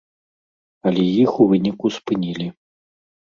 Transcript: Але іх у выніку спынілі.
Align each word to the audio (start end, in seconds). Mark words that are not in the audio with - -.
Але 0.91 1.03
іх 1.25 1.31
у 1.45 1.47
выніку 1.51 1.93
спынілі. 1.99 2.47